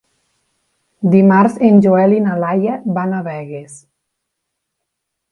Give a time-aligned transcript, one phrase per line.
[1.15, 3.75] Dimarts en Joel i na Laia van a Begues.